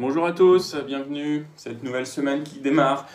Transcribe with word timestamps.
Bonjour 0.00 0.26
à 0.26 0.30
tous, 0.30 0.76
bienvenue 0.86 1.44
cette 1.56 1.82
nouvelle 1.82 2.06
semaine 2.06 2.44
qui 2.44 2.60
démarre. 2.60 3.08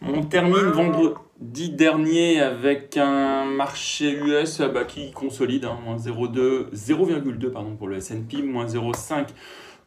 On 0.00 0.22
termine 0.22 0.70
vendredi 0.70 1.68
dernier 1.68 2.40
avec 2.40 2.96
un 2.96 3.44
marché 3.44 4.12
US 4.12 4.62
bah, 4.62 4.84
qui 4.84 5.12
consolide, 5.12 5.66
hein, 5.66 5.78
moins 5.84 5.98
0,2 5.98 7.50
pardon, 7.50 7.76
pour 7.76 7.88
le 7.88 7.98
S&P, 7.98 8.40
moins 8.40 8.64
0,5 8.64 9.26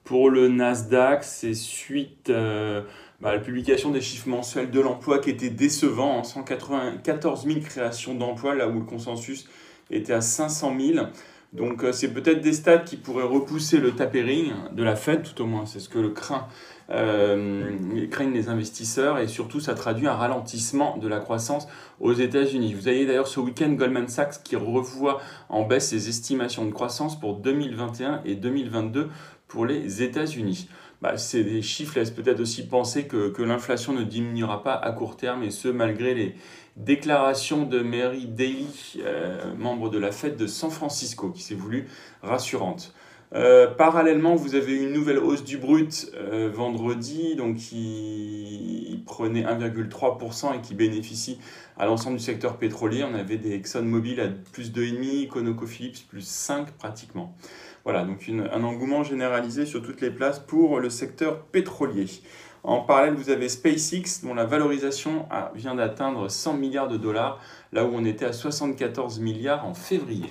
pour 0.04 0.30
le 0.30 0.48
Nasdaq. 0.48 1.24
C'est 1.24 1.56
suite 1.56 2.30
euh, 2.30 2.84
bah, 3.20 3.30
à 3.30 3.34
la 3.34 3.40
publication 3.40 3.90
des 3.90 4.02
chiffres 4.02 4.30
mensuels 4.30 4.70
de 4.70 4.80
l'emploi 4.80 5.18
qui 5.18 5.32
était 5.32 5.50
décevant, 5.50 6.24
194 6.24 7.48
000 7.48 7.62
créations 7.62 8.14
d'emplois, 8.14 8.54
là 8.54 8.68
où 8.68 8.78
le 8.78 8.86
consensus 8.86 9.50
était 9.90 10.14
à 10.14 10.22
500 10.22 10.76
000. 10.80 11.06
Donc 11.54 11.84
euh, 11.84 11.92
c'est 11.92 12.12
peut-être 12.12 12.42
des 12.42 12.54
stats 12.54 12.80
qui 12.80 12.98
pourraient 12.98 13.24
repousser 13.24 13.78
le 13.78 13.92
tapering 13.92 14.54
de 14.72 14.84
la 14.84 14.96
Fed, 14.96 15.22
tout 15.24 15.44
au 15.44 15.46
moins 15.46 15.66
c'est 15.68 15.80
ce 15.80 15.88
que 15.88 16.00
le 16.00 16.10
craint, 16.10 16.48
euh, 16.90 18.08
craignent 18.10 18.34
les 18.34 18.50
investisseurs, 18.50 19.20
et 19.20 19.28
surtout 19.28 19.60
ça 19.60 19.76
traduit 19.76 20.08
un 20.08 20.16
ralentissement 20.16 20.98
de 20.98 21.08
la 21.08 21.20
croissance 21.20 21.68
aux 22.00 22.14
États-Unis. 22.14 22.74
Vous 22.74 22.88
avez 22.88 23.06
d'ailleurs 23.06 23.28
ce 23.28 23.40
week-end 23.40 23.70
Goldman 23.70 24.08
Sachs 24.08 24.42
qui 24.44 24.56
revoit 24.56 25.22
en 25.48 25.64
baisse 25.64 25.90
ses 25.90 26.10
estimations 26.10 26.66
de 26.66 26.72
croissance 26.72 27.20
pour 27.20 27.36
2021 27.36 28.22
et 28.26 28.36
2022 28.36 29.10
pour 29.48 29.68
les 29.68 30.02
États-Unis. 30.02 30.68
Bah, 31.04 31.18
ces 31.18 31.62
chiffres 31.62 32.00
laissent 32.00 32.12
peut-être 32.12 32.40
aussi 32.40 32.66
penser 32.66 33.08
que, 33.08 33.42
l'inflation 33.42 33.92
ne 33.92 34.04
diminuera 34.04 34.64
pas 34.64 34.74
à 34.74 34.94
court 34.94 35.18
terme, 35.18 35.44
et 35.44 35.52
ce 35.52 35.68
malgré 35.68 36.14
les 36.14 36.36
déclaration 36.78 37.66
de 37.66 37.82
Mary 37.82 38.26
Daly, 38.26 38.96
euh, 39.00 39.54
membre 39.56 39.90
de 39.90 40.00
la 40.00 40.14
fête 40.14 40.38
de 40.38 40.48
San 40.48 40.72
Francisco, 40.72 41.30
qui 41.30 41.42
s'est 41.42 41.56
voulu 41.56 41.90
rassurante. 42.22 42.94
Euh, 43.36 43.68
parallèlement, 43.68 44.36
vous 44.36 44.54
avez 44.54 44.76
une 44.76 44.94
nouvelle 44.94 45.18
hausse 45.18 45.44
du 45.44 45.58
brut 45.58 46.12
euh, 46.14 46.52
vendredi, 46.54 47.36
donc 47.36 47.56
qui 47.56 49.04
prenait 49.08 49.44
1,3% 49.44 50.56
et 50.56 50.62
qui 50.62 50.76
bénéficie 50.76 51.40
à 51.78 51.88
l'ensemble 51.88 52.18
du 52.18 52.24
secteur 52.24 52.58
pétrolier. 52.58 53.04
On 53.04 53.16
avait 53.16 53.38
des 53.38 53.54
ExxonMobil 53.54 54.20
à 54.22 54.28
plus 54.52 54.72
2,5, 54.72 55.30
ConocoPhillips 55.30 56.08
plus 56.08 56.26
5 56.26 56.72
pratiquement. 56.74 57.36
Voilà, 57.86 58.06
donc 58.06 58.30
un 58.30 58.64
engouement 58.64 59.04
généralisé 59.04 59.66
sur 59.66 59.82
toutes 59.82 60.00
les 60.02 60.12
places 60.12 60.40
pour 60.40 60.80
le 60.80 60.90
secteur 60.90 61.42
pétrolier. 61.46 62.06
En 62.64 62.80
parallèle, 62.80 63.16
vous 63.16 63.30
avez 63.30 63.50
SpaceX, 63.50 64.22
dont 64.24 64.34
la 64.34 64.46
valorisation 64.46 65.28
vient 65.54 65.76
d'atteindre 65.76 66.30
100 66.30 66.54
milliards 66.54 66.88
de 66.88 66.96
dollars, 66.96 67.42
là 67.74 67.84
où 67.84 67.92
on 67.94 68.06
était 68.06 68.26
à 68.26 68.32
74 68.32 69.20
milliards 69.20 69.66
en 69.66 69.74
février. 69.74 70.30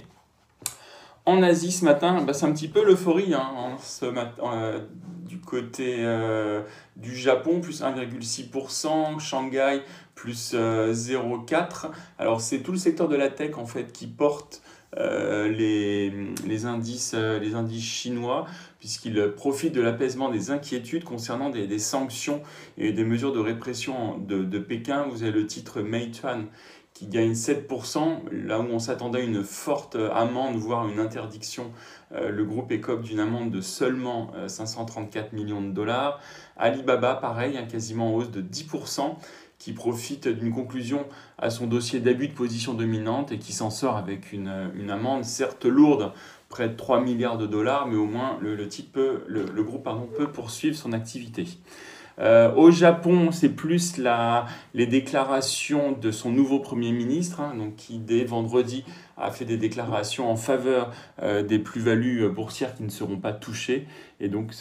En 1.24 1.40
Asie 1.42 1.70
ce 1.70 1.84
matin, 1.84 2.20
bah, 2.22 2.32
c'est 2.32 2.46
un 2.46 2.52
petit 2.52 2.66
peu 2.66 2.84
l'euphorie 2.84 3.32
hein, 3.32 3.76
ce 3.80 4.06
matin, 4.06 4.42
euh, 4.54 4.80
du 5.24 5.38
côté 5.38 5.98
euh, 6.00 6.62
du 6.96 7.14
Japon, 7.14 7.60
plus 7.60 7.82
1,6%, 7.82 9.20
Shanghai, 9.20 9.82
plus 10.16 10.52
0,4%. 10.54 10.56
Euh, 10.56 11.88
Alors 12.18 12.40
c'est 12.40 12.58
tout 12.58 12.72
le 12.72 12.78
secteur 12.78 13.08
de 13.08 13.14
la 13.14 13.28
tech 13.28 13.56
en 13.56 13.66
fait 13.66 13.92
qui 13.92 14.08
porte 14.08 14.62
les, 14.94 16.12
les, 16.46 16.66
indices, 16.66 17.14
les 17.14 17.54
indices 17.54 17.82
chinois, 17.82 18.44
puisqu'ils 18.78 19.32
profitent 19.34 19.74
de 19.74 19.80
l'apaisement 19.80 20.28
des 20.28 20.50
inquiétudes 20.50 21.04
concernant 21.04 21.48
des, 21.48 21.66
des, 21.66 21.78
sanctions 21.78 22.42
et 22.76 22.92
des 22.92 23.04
mesures 23.04 23.32
de 23.32 23.38
répression 23.38 24.18
de, 24.18 24.42
de, 24.44 24.58
Pékin. 24.58 25.06
Vous 25.10 25.22
avez 25.22 25.32
le 25.32 25.46
titre 25.46 25.80
Meituan 25.80 26.44
qui 26.94 27.06
gagne 27.06 27.32
7%, 27.32 28.30
là 28.30 28.60
où 28.60 28.64
on 28.64 28.78
s'attendait 28.78 29.20
à 29.20 29.22
une 29.22 29.42
forte 29.42 29.96
amende, 29.96 30.56
voire 30.56 30.88
une 30.88 31.00
interdiction. 31.00 31.72
Euh, 32.12 32.30
le 32.30 32.44
groupe 32.44 32.70
écope 32.70 33.02
d'une 33.02 33.20
amende 33.20 33.50
de 33.50 33.60
seulement 33.60 34.30
534 34.46 35.32
millions 35.32 35.62
de 35.62 35.70
dollars. 35.70 36.20
Alibaba, 36.56 37.14
pareil, 37.14 37.56
hein, 37.56 37.66
quasiment 37.70 38.14
en 38.14 38.16
hausse 38.16 38.30
de 38.30 38.42
10% 38.42 39.16
qui 39.58 39.72
profite 39.72 40.26
d'une 40.26 40.52
conclusion 40.52 41.06
à 41.38 41.48
son 41.48 41.68
dossier 41.68 42.00
d'abus 42.00 42.26
de 42.26 42.34
position 42.34 42.74
dominante 42.74 43.30
et 43.30 43.38
qui 43.38 43.52
s'en 43.52 43.70
sort 43.70 43.96
avec 43.96 44.32
une, 44.32 44.72
une, 44.74 44.90
amende 44.90 45.24
certes 45.24 45.66
lourde, 45.66 46.10
près 46.48 46.68
de 46.68 46.74
3 46.74 47.00
milliards 47.00 47.38
de 47.38 47.46
dollars, 47.46 47.86
mais 47.86 47.94
au 47.94 48.06
moins 48.06 48.38
le 48.40 49.62
groupe 49.62 49.84
pardon, 49.84 50.08
peut 50.16 50.26
poursuivre 50.26 50.76
son 50.76 50.92
activité. 50.92 51.46
Euh, 52.18 52.52
au 52.54 52.70
Japon, 52.70 53.32
c'est 53.32 53.48
plus 53.48 53.98
la, 53.98 54.46
les 54.74 54.86
déclarations 54.86 55.92
de 55.92 56.10
son 56.10 56.30
nouveau 56.30 56.60
Premier 56.60 56.92
ministre, 56.92 57.40
hein, 57.40 57.54
donc 57.56 57.76
qui 57.76 57.98
dès 57.98 58.24
vendredi 58.24 58.84
a 59.16 59.30
fait 59.30 59.44
des 59.44 59.56
déclarations 59.56 60.30
en 60.30 60.36
faveur 60.36 60.90
euh, 61.22 61.42
des 61.42 61.58
plus-values 61.58 62.28
boursières 62.28 62.74
qui 62.74 62.82
ne 62.82 62.90
seront 62.90 63.18
pas 63.18 63.32
touchées. 63.32 63.86
Et 64.20 64.28
donc 64.28 64.52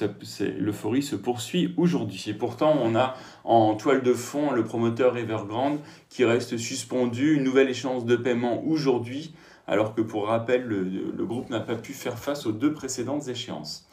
l'euphorie 0.59 1.03
se 1.03 1.15
poursuit 1.15 1.73
aujourd'hui. 1.77 2.23
Et 2.27 2.33
pourtant, 2.33 2.75
on 2.81 2.95
a 2.95 3.15
en 3.43 3.75
toile 3.75 4.01
de 4.01 4.13
fond 4.13 4.51
le 4.51 4.63
promoteur 4.63 5.17
Evergrande 5.17 5.79
qui 6.09 6.25
reste 6.25 6.57
suspendu, 6.57 7.35
une 7.35 7.43
nouvelle 7.43 7.69
échéance 7.69 8.05
de 8.05 8.15
paiement 8.15 8.63
aujourd'hui, 8.65 9.33
alors 9.67 9.93
que 9.93 10.01
pour 10.01 10.27
rappel, 10.27 10.63
le 10.65 11.25
groupe 11.25 11.49
n'a 11.49 11.59
pas 11.59 11.75
pu 11.75 11.93
faire 11.93 12.17
face 12.17 12.45
aux 12.45 12.51
deux 12.51 12.73
précédentes 12.73 13.27
échéances. 13.27 13.87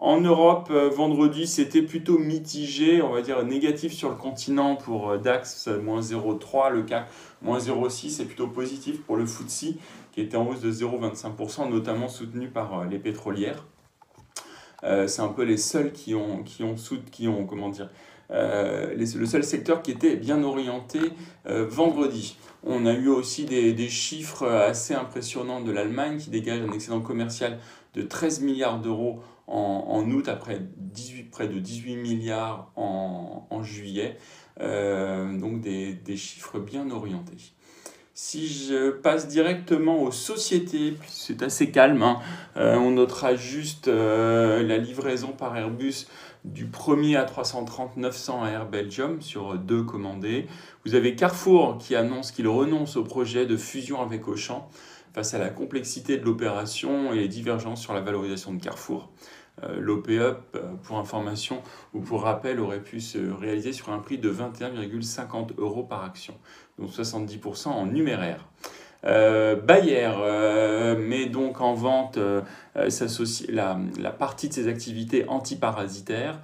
En 0.00 0.20
Europe, 0.20 0.68
euh, 0.70 0.88
vendredi, 0.90 1.48
c'était 1.48 1.82
plutôt 1.82 2.18
mitigé, 2.18 3.02
on 3.02 3.12
va 3.12 3.20
dire 3.20 3.44
négatif 3.44 3.92
sur 3.92 4.08
le 4.08 4.14
continent 4.14 4.76
pour 4.76 5.10
euh, 5.10 5.18
DAX, 5.18 5.66
moins 5.66 6.00
0,3, 6.00 6.70
le 6.70 6.82
CAC, 6.84 7.08
moins 7.42 7.58
0,6, 7.58 8.22
et 8.22 8.24
plutôt 8.24 8.46
positif 8.46 9.02
pour 9.02 9.16
le 9.16 9.26
FTSE, 9.26 9.74
qui 10.12 10.20
était 10.20 10.36
en 10.36 10.46
hausse 10.46 10.60
de 10.60 10.70
0,25%, 10.70 11.68
notamment 11.68 12.08
soutenu 12.08 12.46
par 12.46 12.78
euh, 12.78 12.84
les 12.84 13.00
pétrolières. 13.00 13.66
c'est 14.84 15.20
un 15.20 15.28
peu 15.28 15.42
les 15.42 15.56
seuls 15.56 15.90
qui 15.90 16.14
ont, 16.14 16.44
qui 16.44 16.62
ont, 16.62 16.76
qui 17.10 17.26
ont 17.26 17.44
comment 17.44 17.68
dire, 17.68 17.90
le 18.30 19.26
seul 19.26 19.42
secteur 19.42 19.82
qui 19.82 19.90
était 19.90 20.14
bien 20.14 20.44
orienté 20.44 21.00
vendredi. 21.44 22.38
On 22.62 22.86
a 22.86 22.92
eu 22.92 23.08
aussi 23.08 23.44
des 23.44 23.88
chiffres 23.88 24.46
assez 24.46 24.94
impressionnants 24.94 25.62
de 25.62 25.72
l'Allemagne 25.72 26.18
qui 26.18 26.30
dégage 26.30 26.60
un 26.60 26.70
excédent 26.70 27.00
commercial 27.00 27.58
de 27.94 28.02
13 28.02 28.42
milliards 28.42 28.78
d'euros 28.78 29.20
en, 29.48 30.10
août, 30.10 30.28
après 30.28 30.60
18, 30.76 31.30
près 31.30 31.48
de 31.48 31.58
18 31.58 31.96
milliards 31.96 32.70
en, 32.76 33.62
juillet. 33.62 34.16
Euh, 34.60 35.36
donc 35.38 35.60
des, 35.60 36.16
chiffres 36.16 36.58
bien 36.58 36.90
orientés. 36.90 37.36
Si 38.14 38.48
je 38.48 38.90
passe 38.90 39.28
directement 39.28 40.02
aux 40.02 40.10
sociétés, 40.10 40.94
c'est 41.06 41.42
assez 41.42 41.70
calme, 41.70 42.02
hein, 42.02 42.18
euh, 42.56 42.76
on 42.76 42.90
notera 42.90 43.36
juste 43.36 43.86
euh, 43.86 44.62
la 44.64 44.78
livraison 44.78 45.28
par 45.28 45.56
Airbus 45.56 46.06
du 46.44 46.66
1er 46.66 47.16
à 47.16 47.24
330 47.24 47.96
900 47.96 48.42
à 48.42 48.50
Air 48.50 48.66
Belgium 48.66 49.22
sur 49.22 49.54
deux 49.56 49.82
commandés. 49.82 50.46
Vous 50.84 50.94
avez 50.96 51.14
Carrefour 51.14 51.78
qui 51.78 51.94
annonce 51.94 52.32
qu'il 52.32 52.48
renonce 52.48 52.96
au 52.96 53.04
projet 53.04 53.46
de 53.46 53.56
fusion 53.56 54.00
avec 54.00 54.26
Auchan 54.26 54.68
face 55.14 55.34
à 55.34 55.38
la 55.38 55.50
complexité 55.50 56.16
de 56.16 56.24
l'opération 56.24 57.12
et 57.12 57.16
les 57.16 57.28
divergences 57.28 57.80
sur 57.80 57.94
la 57.94 58.00
valorisation 58.00 58.52
de 58.52 58.62
Carrefour. 58.62 59.10
Euh, 59.64 59.80
L'OPE, 59.80 60.08
euh, 60.10 60.36
pour 60.82 60.98
information 60.98 61.62
ou 61.94 62.00
pour 62.00 62.22
rappel, 62.22 62.60
aurait 62.60 62.82
pu 62.82 63.00
se 63.00 63.18
réaliser 63.18 63.72
sur 63.72 63.90
un 63.90 63.98
prix 63.98 64.18
de 64.18 64.30
21,50 64.30 65.54
euros 65.58 65.82
par 65.82 66.04
action, 66.04 66.34
donc 66.78 66.90
70% 66.90 67.68
en 67.68 67.86
numéraire. 67.86 68.46
Euh, 69.04 69.54
Bayer 69.54 70.10
met 70.98 71.26
donc 71.26 71.60
en 71.60 71.72
vente 71.74 72.18
la, 72.18 73.78
la, 73.98 74.10
partie 74.10 74.48
de 74.48 74.54
ses 74.54 74.66
activités 74.66 75.24
antiparasitaires. 75.28 76.40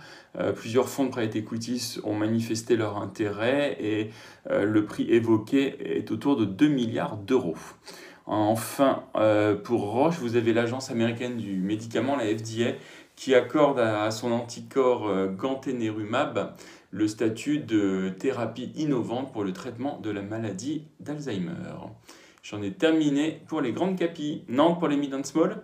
plusieurs 0.54 0.88
fonds 0.88 1.06
de 1.06 1.10
private 1.10 1.34
equity 1.34 1.98
ont 2.04 2.14
manifesté 2.14 2.76
leur 2.76 2.98
intérêt 2.98 3.76
et 3.80 4.10
le 4.48 4.84
prix 4.84 5.10
évoqué 5.10 5.98
est 5.98 6.12
autour 6.12 6.36
de 6.36 6.44
2 6.44 6.68
milliards 6.68 7.16
d'euros. 7.16 7.56
Enfin, 8.26 9.04
pour 9.64 9.90
Roche, 9.90 10.18
vous 10.18 10.36
avez 10.36 10.52
l'agence 10.52 10.90
américaine 10.90 11.36
du 11.36 11.58
médicament, 11.58 12.16
la 12.16 12.24
FDA, 12.24 12.72
qui 13.16 13.34
accorde 13.34 13.78
à, 13.78 14.10
son 14.10 14.32
anticorps 14.32 15.08
euh, 15.08 15.28
ganténerumab 15.28 16.54
le 16.90 17.08
statut 17.08 17.58
de 17.58 18.12
thérapie 18.18 18.72
innovante 18.76 19.32
pour 19.32 19.44
le 19.44 19.52
traitement 19.52 19.98
de 20.00 20.10
la 20.10 20.22
maladie 20.22 20.84
d'Alzheimer. 21.00 21.52
J'en 22.42 22.62
ai 22.62 22.72
terminé 22.72 23.42
pour 23.48 23.60
les 23.60 23.72
grandes 23.72 23.96
capilles. 23.96 24.44
Nantes 24.48 24.78
pour 24.78 24.88
les 24.88 24.96
mid 24.96 25.12
and 25.14 25.24
small 25.24 25.62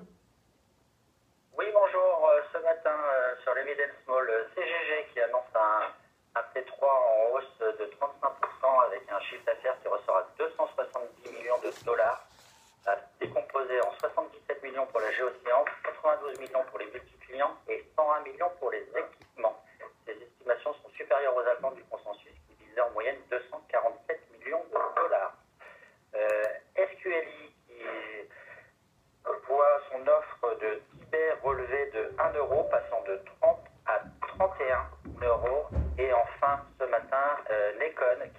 passant 32.48 33.02
de 33.06 33.20
30 33.40 33.58
à 33.86 34.00
31 34.38 35.26
euros. 35.26 35.66
Et 35.98 36.10
enfin, 36.12 36.62
ce 36.78 36.84
matin, 36.90 37.36
euh, 37.50 37.72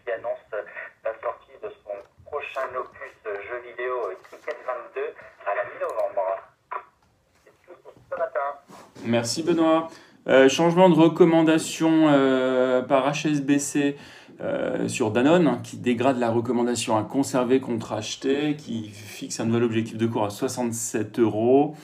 qui 0.04 0.12
annonce 0.12 0.40
euh, 0.54 0.62
la 1.04 1.12
sortie 1.22 1.52
de 1.62 1.70
son 1.84 1.94
prochain 2.26 2.68
opus 2.78 3.12
jeu 3.26 3.70
vidéo 3.70 3.94
euh, 4.10 4.16
Ticket 4.30 4.58
22 4.66 5.02
à 5.46 5.56
la 5.56 5.64
mi-novembre. 5.66 6.38
Ce 8.10 8.18
matin. 8.18 8.40
Merci 9.06 9.44
Benoît. 9.44 9.90
Euh, 10.28 10.50
changement 10.50 10.90
de 10.90 10.96
recommandation 10.96 12.08
par 12.88 13.12
HSBC 13.12 13.98
sur 14.88 15.12
Danone, 15.12 15.48
hein, 15.48 15.60
qui 15.64 15.78
dégrade 15.78 16.18
la 16.18 16.30
recommandation 16.30 16.98
à 16.98 17.04
conserver 17.04 17.60
contre 17.60 17.94
acheter, 17.94 18.56
qui 18.56 18.90
fixe 18.90 19.40
un 19.40 19.46
nouvel 19.46 19.64
objectif 19.64 19.98
de 19.98 20.08
cours 20.08 20.26
à 20.26 20.30
67 20.32 21.20
euros 21.20 21.76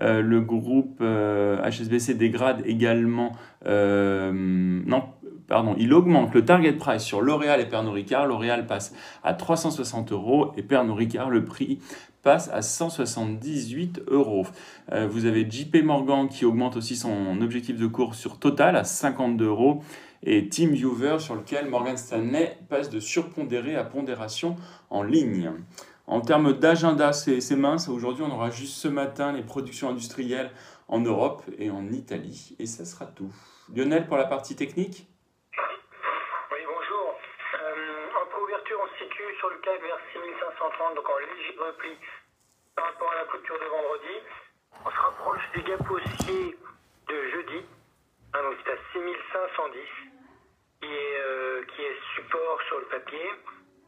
le 0.00 0.40
groupe 0.40 1.02
HSBC 1.02 2.14
dégrade 2.14 2.62
également, 2.64 3.32
non, 3.64 5.04
pardon, 5.48 5.74
il 5.78 5.92
augmente 5.92 6.34
le 6.34 6.44
target 6.44 6.72
price 6.72 7.02
sur 7.02 7.20
L'Oréal 7.20 7.60
et 7.60 7.66
Pernod 7.66 7.94
Ricard. 7.94 8.26
L'Oréal 8.26 8.66
passe 8.66 8.94
à 9.24 9.34
360 9.34 10.12
euros 10.12 10.52
et 10.56 10.62
Pernod 10.62 10.96
Ricard, 10.96 11.30
le 11.30 11.44
prix 11.44 11.80
passe 12.26 12.50
à 12.52 12.60
178 12.60 14.00
euros. 14.08 14.46
Euh, 14.90 15.06
vous 15.06 15.26
avez 15.26 15.48
JP 15.48 15.84
Morgan 15.84 16.28
qui 16.28 16.44
augmente 16.44 16.76
aussi 16.76 16.96
son 16.96 17.40
objectif 17.40 17.78
de 17.78 17.86
cours 17.86 18.16
sur 18.16 18.40
Total 18.40 18.74
à 18.74 18.82
52 18.82 19.44
euros 19.44 19.80
et 20.24 20.48
TeamViewer 20.48 21.20
sur 21.20 21.36
lequel 21.36 21.68
Morgan 21.68 21.96
Stanley 21.96 22.58
passe 22.68 22.90
de 22.90 22.98
surpondéré 22.98 23.76
à 23.76 23.84
pondération 23.84 24.56
en 24.90 25.04
ligne. 25.04 25.52
En 26.08 26.20
termes 26.20 26.52
d'agenda, 26.52 27.12
c'est 27.12 27.56
mince. 27.56 27.88
Aujourd'hui, 27.88 28.22
on 28.22 28.30
aura 28.30 28.50
juste 28.50 28.76
ce 28.76 28.86
matin 28.86 29.32
les 29.32 29.42
productions 29.42 29.90
industrielles 29.90 30.52
en 30.86 31.00
Europe 31.00 31.42
et 31.58 31.68
en 31.70 31.90
Italie. 31.90 32.54
Et 32.60 32.66
ça 32.66 32.84
sera 32.84 33.06
tout. 33.06 33.32
Lionel, 33.74 34.06
pour 34.06 34.16
la 34.16 34.26
partie 34.26 34.54
technique? 34.54 35.08
Oui, 35.58 36.62
bonjour. 36.62 37.18
Euh, 37.58 38.22
en 38.22 38.26
préouverture, 38.30 38.78
on 38.80 38.88
se 38.94 39.02
situe 39.02 39.34
sur 39.40 39.50
le 39.50 39.56
CAC 39.56 39.82
vers 39.82 39.98
6530, 40.12 40.94
donc 40.94 41.10
en 41.10 41.18
léger 41.18 41.58
repli 41.58 41.90
par 42.76 42.84
rapport 42.86 43.10
à 43.10 43.16
la 43.16 43.24
clôture 43.26 43.58
de 43.58 43.66
vendredi. 43.66 44.14
On 44.86 44.90
se 44.90 45.00
rapproche 45.10 45.42
des 45.56 45.62
gaps 45.62 45.90
haussiers 45.90 46.56
de 47.08 47.30
jeudi. 47.34 47.66
Hein, 48.32 48.42
donc 48.46 48.54
c'est 48.62 48.70
à 48.70 48.78
6510 48.94 49.80
qui 50.78 50.86
est, 50.86 51.18
euh, 51.18 51.64
qui 51.74 51.82
est 51.82 51.98
support 52.14 52.62
sur 52.68 52.78
le 52.78 52.86
papier. 52.94 53.26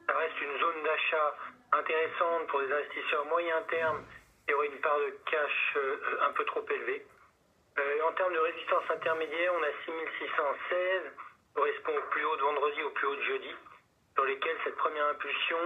Ça 0.08 0.16
reste 0.16 0.40
une 0.40 0.58
zone 0.58 0.82
d'achat 0.82 1.36
intéressante 1.72 2.46
pour 2.48 2.60
des 2.60 2.72
investisseurs 2.72 3.26
moyen 3.26 3.62
terme 3.68 4.02
et 4.48 4.54
aurait 4.54 4.66
une 4.66 4.80
part 4.80 4.98
de 4.98 5.14
cash 5.30 5.76
euh, 5.76 6.26
un 6.28 6.32
peu 6.32 6.44
trop 6.46 6.64
élevée. 6.68 7.06
Euh, 7.78 8.08
en 8.08 8.12
termes 8.12 8.32
de 8.32 8.40
résistance 8.40 8.84
intermédiaire, 8.90 9.52
on 9.54 9.62
a 9.62 9.72
6616, 9.84 11.12
correspond 11.54 11.92
au 11.96 12.10
plus 12.10 12.24
haut 12.24 12.36
de 12.36 12.42
vendredi, 12.42 12.82
au 12.82 12.90
plus 12.90 13.06
haut 13.06 13.16
de 13.16 13.22
jeudi, 13.22 13.54
sur 14.14 14.24
lesquels 14.24 14.56
cette 14.64 14.76
première 14.76 15.06
impulsion 15.06 15.58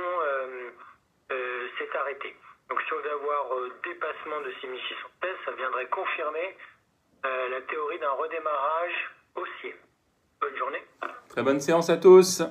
s'est 1.79 1.97
arrêtée. 1.97 2.37
Donc 2.69 2.81
si 2.87 2.93
on 2.95 3.13
avoir 3.13 3.55
euh, 3.55 3.71
dépassement 3.85 4.41
de 4.41 4.51
6616, 4.61 5.31
ça 5.45 5.53
viendrait 5.53 5.87
confirmer 5.89 6.57
euh, 7.27 7.49
la 7.51 7.61
théorie 7.63 7.99
d'un 7.99 8.13
redémarrage 8.13 9.11
haussier. 9.35 9.77
Bonne 10.41 10.57
journée. 10.57 10.83
Très 11.29 11.43
bonne 11.43 11.61
séance 11.61 11.91
à 11.91 11.99
tous. 11.99 12.43